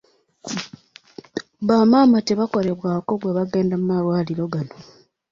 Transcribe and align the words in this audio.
Bamaama 1.67 2.19
tebakolebwako 2.27 3.11
bwe 3.19 3.35
bagenda 3.37 3.75
mu 3.79 3.85
malwaliro 3.89 4.45
gano. 4.53 4.75